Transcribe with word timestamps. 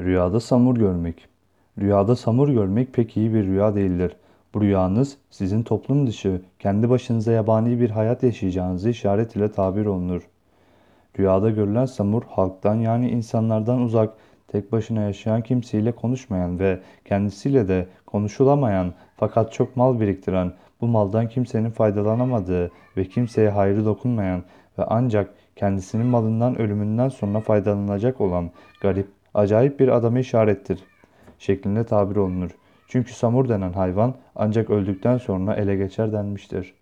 Rüyada 0.00 0.40
samur 0.40 0.76
görmek. 0.76 1.28
Rüyada 1.78 2.16
samur 2.16 2.48
görmek 2.48 2.92
pek 2.92 3.16
iyi 3.16 3.34
bir 3.34 3.46
rüya 3.46 3.74
değildir. 3.74 4.16
Bu 4.54 4.60
rüyanız 4.60 5.16
sizin 5.30 5.62
toplum 5.62 6.06
dışı, 6.06 6.42
kendi 6.58 6.90
başınıza 6.90 7.32
yabani 7.32 7.80
bir 7.80 7.90
hayat 7.90 8.22
yaşayacağınızı 8.22 8.90
işaret 8.90 9.36
ile 9.36 9.52
tabir 9.52 9.86
olunur. 9.86 10.22
Rüyada 11.18 11.50
görülen 11.50 11.84
samur 11.84 12.22
halktan 12.22 12.74
yani 12.74 13.10
insanlardan 13.10 13.80
uzak, 13.80 14.14
tek 14.48 14.72
başına 14.72 15.02
yaşayan 15.02 15.42
kimseyle 15.42 15.92
konuşmayan 15.92 16.58
ve 16.58 16.80
kendisiyle 17.04 17.68
de 17.68 17.86
konuşulamayan 18.06 18.94
fakat 19.16 19.52
çok 19.52 19.76
mal 19.76 20.00
biriktiren, 20.00 20.52
bu 20.80 20.86
maldan 20.86 21.28
kimsenin 21.28 21.70
faydalanamadığı 21.70 22.70
ve 22.96 23.04
kimseye 23.04 23.50
hayrı 23.50 23.84
dokunmayan 23.84 24.42
ve 24.78 24.84
ancak 24.84 25.34
kendisinin 25.56 26.06
malından 26.06 26.58
ölümünden 26.58 27.08
sonra 27.08 27.40
faydalanacak 27.40 28.20
olan 28.20 28.50
garip, 28.80 29.17
acayip 29.38 29.80
bir 29.80 29.88
adamı 29.88 30.20
işarettir 30.20 30.78
şeklinde 31.38 31.84
tabir 31.84 32.16
olunur. 32.16 32.50
Çünkü 32.88 33.12
samur 33.12 33.48
denen 33.48 33.72
hayvan 33.72 34.14
ancak 34.36 34.70
öldükten 34.70 35.18
sonra 35.18 35.54
ele 35.54 35.76
geçer 35.76 36.12
denmiştir. 36.12 36.74